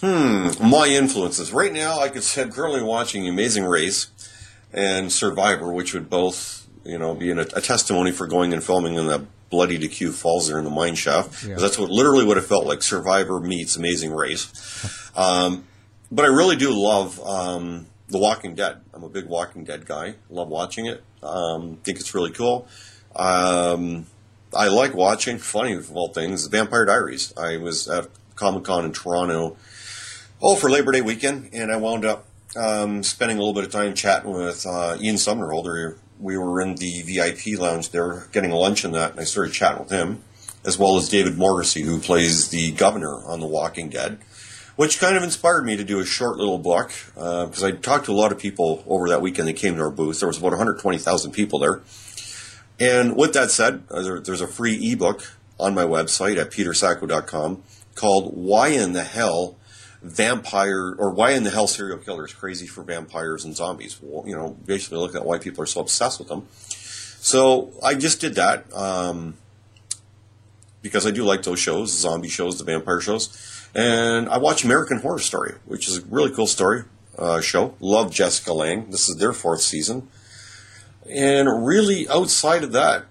[0.01, 4.07] Hmm, my influences right now, I could say I'm currently watching Amazing Race
[4.71, 8.95] and Survivor, which would both, you know, be a, a testimony for going and filming
[8.95, 11.43] in the bloody DeCew Falls there in the mine shaft.
[11.43, 11.55] Yeah.
[11.55, 12.81] That's what literally what it felt like.
[12.81, 15.11] Survivor meets Amazing Race.
[15.15, 15.65] um,
[16.11, 18.81] but I really do love um, The Walking Dead.
[18.93, 20.15] I'm a big Walking Dead guy.
[20.29, 21.03] Love watching it.
[21.21, 22.67] Um, think it's really cool.
[23.15, 24.05] Um,
[24.53, 27.33] I like watching, funny of all things, Vampire Diaries.
[27.37, 29.57] I was at Comic Con in Toronto,
[30.41, 32.25] oh, for Labor Day weekend, and I wound up
[32.55, 35.97] um, spending a little bit of time chatting with uh, Ian Somerhalder.
[36.19, 39.79] We were in the VIP lounge there, getting lunch and that, and I started chatting
[39.79, 40.23] with him,
[40.65, 44.19] as well as David Morrissey, who plays the governor on The Walking Dead
[44.79, 48.05] which kind of inspired me to do a short little book because uh, I talked
[48.05, 50.21] to a lot of people over that weekend that came to our booth.
[50.21, 51.81] There was about 120,000 people there.
[52.79, 57.61] And with that said, uh, there, there's a free ebook on my website at petersacco.com
[57.95, 59.57] called Why in the Hell
[60.01, 63.99] Vampire or Why in the Hell Serial killers Crazy for Vampires and Zombies.
[64.01, 66.47] Well, you know, basically look at why people are so obsessed with them.
[66.51, 69.35] So I just did that um,
[70.81, 73.67] because I do like those shows, the zombie shows, the vampire shows.
[73.75, 76.83] And I watch American Horror Story, which is a really cool story
[77.17, 77.75] uh, show.
[77.81, 78.89] Love Jessica Lange.
[78.89, 80.07] This is their fourth season.
[81.09, 83.05] And really, outside of that,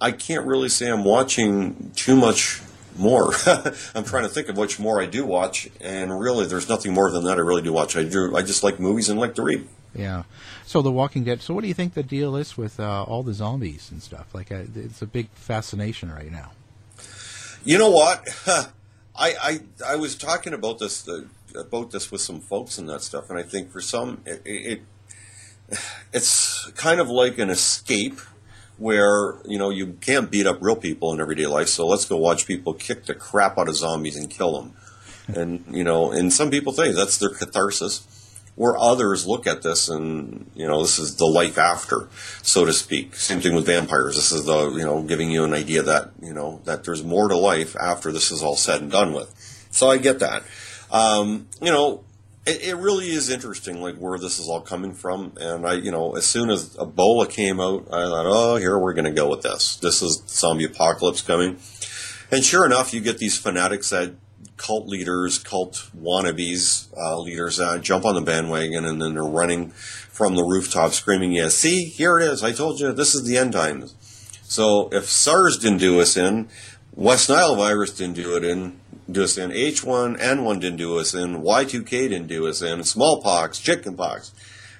[0.00, 2.62] I can't really say I'm watching too much
[2.98, 3.32] more.
[3.94, 7.10] I'm trying to think of which more I do watch, and really, there's nothing more
[7.10, 7.96] than that I really do watch.
[7.96, 8.36] I do.
[8.36, 9.66] I just like movies and like to read.
[9.94, 10.24] Yeah.
[10.66, 11.40] So The Walking Dead.
[11.40, 14.34] So what do you think the deal is with uh, all the zombies and stuff?
[14.34, 16.52] Like, uh, it's a big fascination right now.
[17.64, 18.28] You know what?
[18.46, 21.22] I, I, I was talking about this uh,
[21.56, 24.82] about this with some folks and that stuff, and I think for some it, it
[26.12, 28.20] it's kind of like an escape
[28.78, 32.16] where you know you can't beat up real people in everyday life, so let's go
[32.16, 34.72] watch people kick the crap out of zombies and kill them.
[35.28, 38.06] And you know, and some people think that's their catharsis
[38.58, 42.08] where others look at this and you know this is the life after
[42.42, 43.14] so to speak.
[43.14, 44.16] Same thing with vampires.
[44.16, 47.28] This is the you know giving you an idea that you know that there's more
[47.28, 49.32] to life after this is all said and done with.
[49.70, 50.42] So i get that.
[50.90, 52.02] Um, you know
[52.48, 55.90] it, it, really is interesting like where this is all coming from and i you
[55.90, 59.28] know as soon as ebola came out i thought oh here we're going to go
[59.28, 61.58] with this this is zombie apocalypse coming
[62.30, 64.14] and sure enough you get these fanatics that
[64.58, 69.70] cult leaders, cult wannabes, uh, leaders uh, jump on the bandwagon and then they're running
[69.70, 72.42] from the rooftop screaming, "Yeah, see, here it is!
[72.42, 73.94] I told you, this is the end times."
[74.42, 76.48] So if SARS didn't do us in,
[76.94, 81.42] West Nile virus didn't do it in, do us in, H1N1 didn't do us in,
[81.42, 84.32] Y2K didn't do us in, smallpox, chickenpox,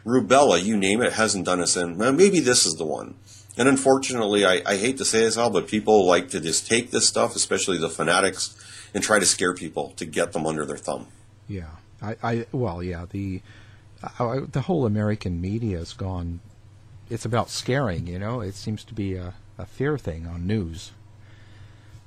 [0.04, 1.96] rubella, you name it, hasn't done us in.
[1.96, 3.14] Maybe this is the one.
[3.56, 6.92] And unfortunately, I, I hate to say this all, but people like to just take
[6.92, 8.56] this stuff, especially the fanatics,
[8.94, 11.08] and try to scare people to get them under their thumb.
[11.48, 13.42] Yeah, I, I well, yeah, the
[14.18, 16.40] I, the whole American media has gone.
[17.10, 18.40] It's about scaring, you know.
[18.40, 20.92] It seems to be a, a fear thing on news.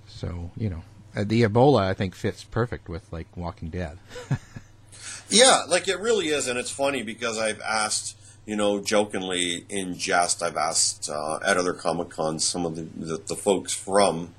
[0.08, 0.84] So you know,
[1.16, 3.97] uh, the Ebola I think fits perfect with like Walking Dead.
[5.30, 9.95] yeah, like it really is, and it's funny because I've asked you know, jokingly in
[9.95, 14.34] jest, I've asked uh, at other Comic Cons some of the, the, the, folks from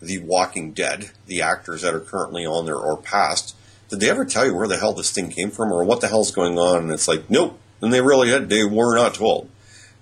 [0.00, 3.56] the Walking Dead, the actors that are currently on there or past,
[3.88, 6.08] did they ever tell you where the hell this thing came from or what the
[6.08, 6.84] hell's going on?
[6.84, 7.58] And it's like, nope.
[7.80, 9.50] And they really had, they were not told.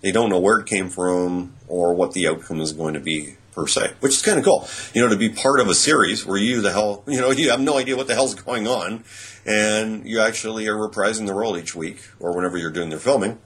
[0.03, 3.37] They don't know where it came from or what the outcome is going to be
[3.53, 4.67] per se, which is kind of cool.
[4.95, 7.51] You know, to be part of a series where you the hell, you know, you
[7.51, 9.05] have no idea what the hell's going on,
[9.47, 13.39] and you actually are reprising the role each week or whenever you're doing their filming,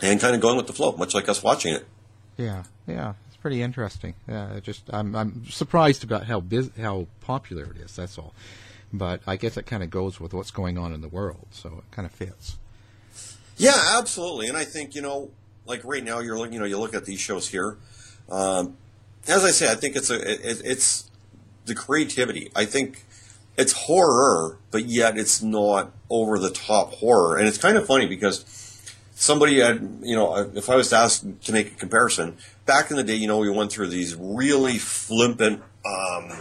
[0.00, 1.86] and kind of going with the flow, much like us watching it.
[2.36, 4.14] Yeah, yeah, it's pretty interesting.
[4.28, 7.96] Yeah, just I'm I'm surprised about how biz- how popular it is.
[7.96, 8.34] That's all,
[8.92, 11.68] but I guess it kind of goes with what's going on in the world, so
[11.78, 12.56] it kind of fits.
[13.56, 14.48] Yeah, absolutely.
[14.48, 15.30] And I think you know,
[15.66, 17.76] like right now, you're looking, you know, you look at these shows here.
[18.30, 18.76] Um,
[19.28, 21.10] as I say, I think it's a it, it's
[21.66, 22.50] the creativity.
[22.54, 23.04] I think
[23.56, 27.36] it's horror, but yet it's not over the top horror.
[27.36, 28.44] And it's kind of funny because
[29.14, 33.04] somebody had, you know, if I was asked to make a comparison, back in the
[33.04, 36.32] day, you know, we went through these really flippant, um,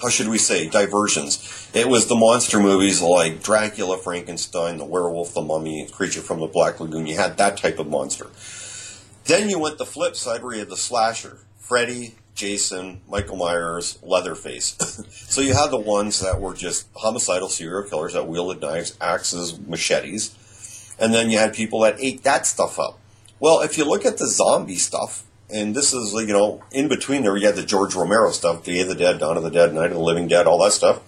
[0.00, 1.70] how should we say, diversions.
[1.74, 6.46] It was the monster movies like Dracula, Frankenstein, The Werewolf, The Mummy, Creature from the
[6.46, 7.06] Black Lagoon.
[7.06, 8.28] You had that type of monster.
[9.24, 11.38] Then you went the flip side where you had the slasher.
[11.58, 14.76] Freddy, Jason, Michael Myers, Leatherface.
[15.10, 19.58] so you had the ones that were just homicidal serial killers that wielded knives, axes,
[19.58, 20.34] machetes.
[20.98, 22.98] And then you had people that ate that stuff up.
[23.38, 27.22] Well, if you look at the zombie stuff, and this is, you know, in between
[27.22, 29.74] there, you had the George Romero stuff, Day of the Dead, Dawn of the Dead,
[29.74, 31.02] Night of the Living Dead, all that stuff.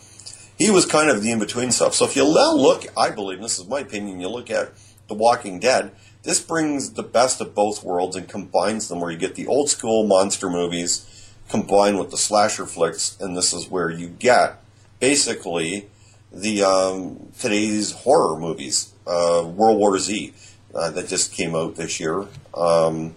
[0.58, 1.94] He was kind of the in between stuff.
[1.94, 4.72] So if you now look, I believe, this is my opinion, you look at
[5.08, 5.92] The Walking Dead,
[6.22, 9.68] this brings the best of both worlds and combines them where you get the old
[9.68, 11.06] school monster movies
[11.52, 14.60] combined with the slasher flicks, and this is where you get
[14.98, 15.86] basically
[16.32, 18.92] the um, today's horror movies.
[19.06, 20.32] Uh, World War Z
[20.74, 22.26] uh, that just came out this year.
[22.54, 23.14] Um,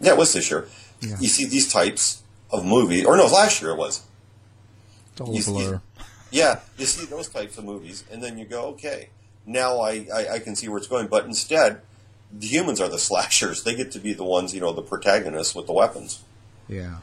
[0.00, 0.66] yeah, it was this year.
[1.00, 1.16] Yeah.
[1.20, 4.02] You see these types of movies, or no, last year it was.
[5.20, 5.80] You blur.
[6.30, 9.10] Yeah, you see those types of movies, and then you go, okay,
[9.46, 11.08] now I, I, I can see where it's going.
[11.08, 11.82] But instead,
[12.32, 13.62] the humans are the slashers.
[13.62, 16.22] They get to be the ones, you know, the protagonists with the weapons.
[16.66, 16.96] Yeah.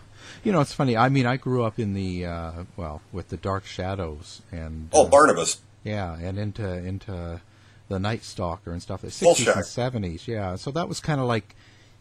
[0.44, 0.98] You know, it's funny.
[0.98, 5.06] I mean, I grew up in the uh, well with the Dark Shadows and Oh,
[5.06, 5.60] uh, Barnabas.
[5.84, 7.42] Yeah, and into into
[7.89, 9.02] the Night Stalker and stuff.
[9.02, 10.28] The sixties and seventies.
[10.28, 11.56] Yeah, so that was kind of like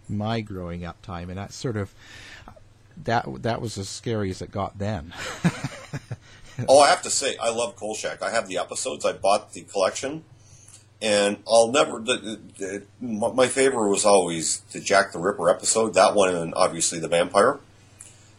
[0.09, 1.93] my growing up time, and that sort of
[3.05, 5.13] that that was as scary as it got then.
[6.69, 8.21] Oh, I have to say, I love Kolchak.
[8.23, 9.07] I have the episodes.
[9.07, 10.25] I bought the collection,
[11.01, 12.01] and I'll never.
[12.01, 15.95] The, the, my favorite was always the Jack the Ripper episode.
[15.95, 17.59] That one, and obviously the vampire.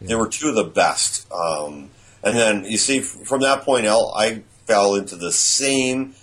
[0.06, 1.30] They were two of the best.
[1.32, 1.90] Um,
[2.22, 6.14] and then you see, from that point out, I fell into the same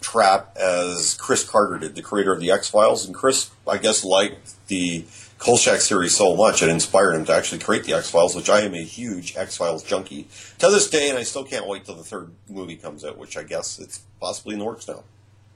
[0.00, 3.06] trap as Chris Carter did, the creator of the X Files.
[3.06, 5.04] And Chris, I guess, liked the
[5.38, 8.60] Kolchak series so much it inspired him to actually create the X Files, which I
[8.60, 10.28] am a huge X Files junkie
[10.58, 13.36] to this day, and I still can't wait till the third movie comes out, which
[13.36, 15.04] I guess it's possibly in the works now.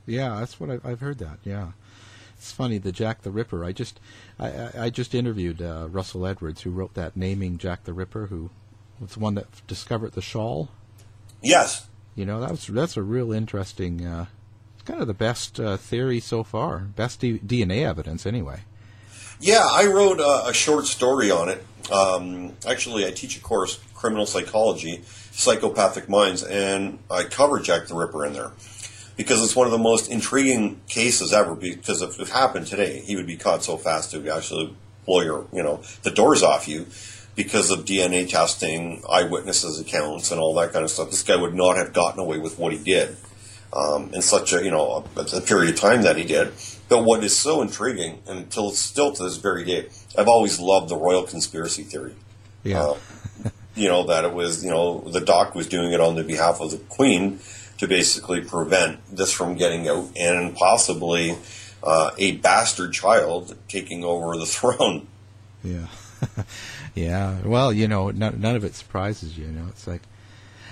[0.07, 1.19] yeah, that's what I, I've heard.
[1.19, 1.73] That yeah,
[2.41, 2.79] it's funny.
[2.79, 3.67] The Jack the Ripper.
[3.67, 4.01] I just
[4.39, 8.27] I, I, I just interviewed uh, Russell Edwards, who wrote that naming Jack the Ripper,
[8.27, 8.49] who
[8.99, 10.71] was the one that discovered the shawl.
[11.43, 11.89] Yes.
[12.17, 14.07] You know, that's that's a real interesting.
[14.07, 14.27] Uh,
[14.73, 18.61] it's kind of the best uh, theory so far, best D- DNA evidence anyway.
[19.39, 21.63] Yeah, I wrote a, a short story on it.
[21.93, 27.95] Um, actually, I teach a course, criminal psychology, psychopathic minds, and I cover Jack the
[27.95, 28.53] Ripper in there
[29.21, 31.55] because it's one of the most intriguing cases ever.
[31.55, 35.47] Because if it happened today, he would be caught so fast to actually blow your,
[35.53, 36.87] you know, the doors off you
[37.37, 41.11] because of DNA testing, eyewitnesses' accounts, and all that kind of stuff.
[41.11, 43.15] This guy would not have gotten away with what he did
[43.75, 46.55] um, in such a you know a, a period of time that he did.
[46.89, 50.89] But what is so intriguing, and until still to this very day, I've always loved
[50.89, 52.15] the royal conspiracy theory.
[52.65, 52.83] Yeah.
[52.83, 52.99] Uh,
[53.75, 56.63] you know that it was you know the doc was doing it on the behalf
[56.63, 57.39] of the queen
[57.81, 61.35] to basically prevent this from getting out and possibly
[61.83, 65.07] uh, a bastard child taking over the throne.
[65.65, 65.87] Yeah.
[66.95, 67.41] yeah.
[67.43, 69.47] Well, you know, none, none of it surprises you.
[69.47, 70.03] You know, it's like,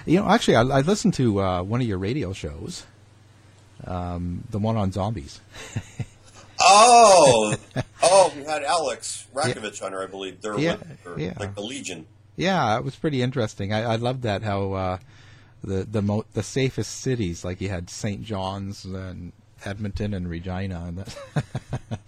[0.05, 2.85] you know, actually, I, I listened to uh, one of your radio shows,
[3.87, 5.41] um, the one on zombies.
[6.61, 7.55] Oh,
[8.03, 10.41] oh, we had Alex Rakovich on her, I believe.
[10.41, 10.79] They're Yeah,
[11.17, 11.35] yeah.
[11.39, 12.05] like the Legion.
[12.35, 13.73] Yeah, it was pretty interesting.
[13.73, 14.99] I, I loved that how uh,
[15.63, 18.23] the the mo- the safest cities, like you had St.
[18.23, 19.33] John's and
[19.65, 21.17] Edmonton and Regina, and that.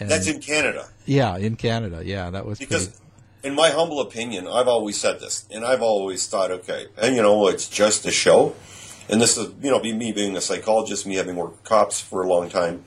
[0.00, 0.88] and, That's in Canada.
[1.06, 2.02] Yeah, in Canada.
[2.04, 5.82] Yeah, that was Because, pretty, in my humble opinion, I've always said this, and I've
[5.82, 8.54] always thought, okay, and you know, it's just a show,
[9.08, 12.22] and this is, you know, be me being a psychologist, me having worked cops for
[12.22, 12.84] a long time.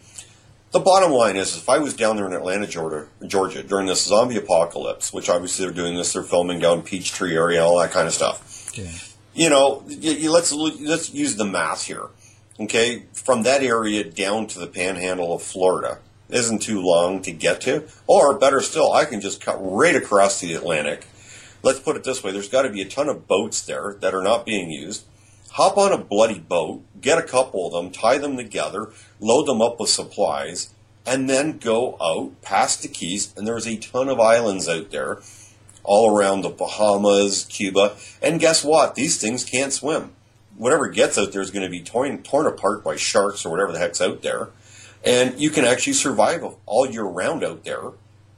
[0.71, 4.03] The bottom line is, if I was down there in Atlanta, Georgia, Georgia during this
[4.03, 8.05] zombie apocalypse, which obviously they're doing this, they're filming down Peachtree area, all that kind
[8.05, 8.46] of stuff.
[8.77, 8.91] Yeah.
[9.33, 12.07] you know, you, you, let's let's use the math here.
[12.59, 15.99] Okay, from that area down to the panhandle of Florida
[16.29, 20.39] isn't too long to get to, or better still, I can just cut right across
[20.39, 21.05] the Atlantic.
[21.63, 24.13] Let's put it this way: there's got to be a ton of boats there that
[24.13, 25.05] are not being used.
[25.51, 29.61] Hop on a bloody boat, get a couple of them, tie them together, load them
[29.61, 30.73] up with supplies,
[31.05, 33.33] and then go out past the Keys.
[33.35, 35.19] And there's a ton of islands out there
[35.87, 37.95] all around the Bahamas, Cuba.
[38.21, 38.93] And guess what?
[38.93, 40.11] These things can't swim.
[40.57, 43.71] Whatever gets out there is going to be torn, torn apart by sharks or whatever
[43.71, 44.49] the heck's out there.
[45.03, 47.91] And you can actually survive all year round out there.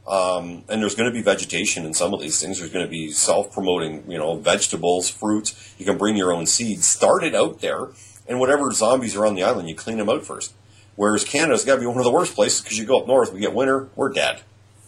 [0.07, 2.59] Um, and there's going to be vegetation in some of these things.
[2.59, 5.75] There's going to be self-promoting, you know, vegetables, fruits.
[5.77, 6.87] You can bring your own seeds.
[6.87, 7.89] Start it out there,
[8.27, 10.53] and whatever zombies are on the island, you clean them out first.
[10.95, 13.31] Whereas Canada's got to be one of the worst places because you go up north,
[13.31, 14.41] we get winter, we're dead.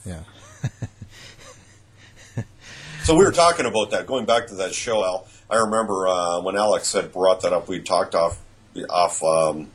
[0.06, 0.24] Yeah.
[3.04, 5.28] So we were talking about that, going back to that show, Al.
[5.50, 8.40] I remember uh, when Alex had brought that up, we talked off
[8.90, 9.70] off um,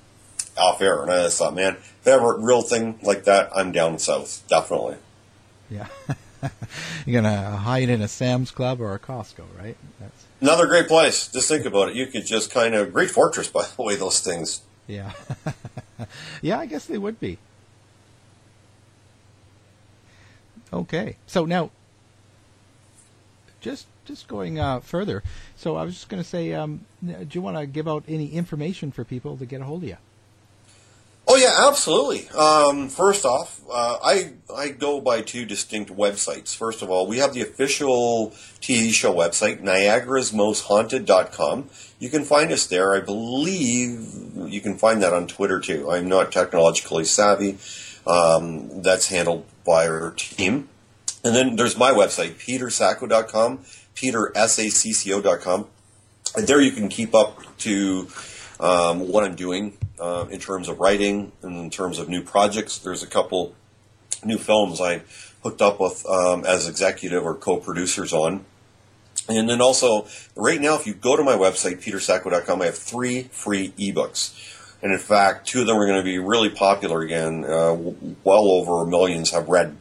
[0.56, 3.50] off air, and I just thought, man, if they have a real thing like that,
[3.54, 4.96] I'm down south, definitely.
[5.68, 5.88] Yeah,
[7.04, 9.76] you're gonna hide in a Sam's Club or a Costco, right?
[9.98, 11.26] That's another great place.
[11.26, 11.96] Just think about it.
[11.96, 13.96] You could just kind of great fortress, by the way.
[13.96, 14.60] Those things.
[14.86, 15.12] Yeah,
[16.42, 17.38] yeah, I guess they would be.
[20.72, 21.70] Okay, so now
[23.60, 25.22] just just going uh, further.
[25.56, 28.28] So I was just going to say, um, do you want to give out any
[28.28, 29.96] information for people to get a hold of you?
[31.28, 32.28] Oh yeah, absolutely.
[32.30, 36.54] Um, first off, uh, I I go by two distinct websites.
[36.54, 38.30] First of all, we have the official
[38.60, 41.68] TV show website, Niagara'sMostHaunted.com.
[41.98, 42.94] You can find us there.
[42.94, 45.90] I believe you can find that on Twitter too.
[45.90, 47.58] I'm not technologically savvy.
[48.06, 50.68] Um, that's handled by our team.
[51.26, 53.64] And then there's my website, petersacco.com,
[53.96, 55.66] petersacco.com.
[56.36, 58.06] And there you can keep up to
[58.60, 62.78] um, what I'm doing uh, in terms of writing and in terms of new projects.
[62.78, 63.56] There's a couple
[64.24, 65.02] new films I
[65.42, 68.44] hooked up with um, as executive or co-producers on.
[69.28, 70.06] And then also,
[70.36, 74.52] right now, if you go to my website, petersacco.com, I have three free ebooks.
[74.80, 77.44] And in fact, two of them are going to be really popular again.
[77.44, 77.74] Uh,
[78.22, 79.76] well over millions have read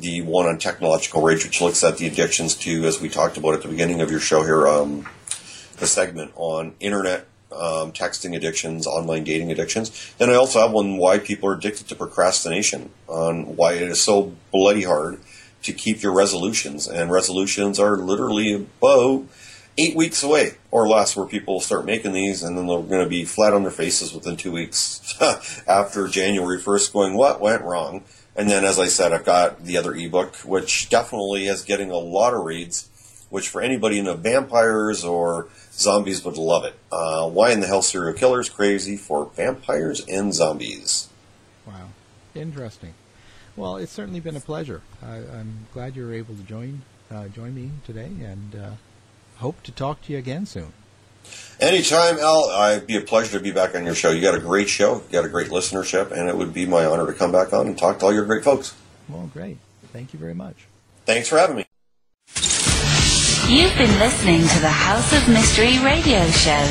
[0.00, 3.54] the one on technological rage, which looks at the addictions to, as we talked about
[3.54, 5.08] at the beginning of your show here, um,
[5.78, 10.12] the segment on internet um, texting addictions, online dating addictions.
[10.18, 14.00] Then I also have one why people are addicted to procrastination, on why it is
[14.00, 15.20] so bloody hard
[15.62, 16.86] to keep your resolutions.
[16.86, 19.24] And resolutions are literally about
[19.76, 23.08] eight weeks away or less where people start making these and then they're going to
[23.08, 25.16] be flat on their faces within two weeks
[25.68, 28.02] after January 1st going, what went wrong?
[28.38, 31.96] And then, as I said, I've got the other ebook, which definitely is getting a
[31.96, 32.88] lot of reads,
[33.30, 36.78] which for anybody into vampires or zombies would love it.
[36.92, 41.08] Uh, Why in the Hell Serial Killers Crazy for Vampires and Zombies.
[41.66, 41.88] Wow.
[42.32, 42.94] Interesting.
[43.56, 44.82] Well, it's certainly been a pleasure.
[45.02, 48.70] I, am glad you were able to join uh, join me today, and uh,
[49.38, 50.72] hope to talk to you again soon.
[51.60, 52.50] Anytime, Al.
[52.72, 54.10] It'd be a pleasure to be back on your show.
[54.10, 56.84] You got a great show, you got a great listenership, and it would be my
[56.84, 58.74] honor to come back on and talk to all your great folks.
[59.08, 59.58] Well, great.
[59.92, 60.66] Thank you very much.
[61.04, 61.64] Thanks for having me.
[63.48, 66.66] You've been listening to the House of Mystery radio show.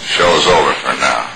[0.00, 1.35] Show's over for now.